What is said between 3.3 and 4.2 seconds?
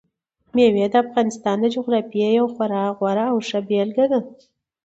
او ښه بېلګه ده.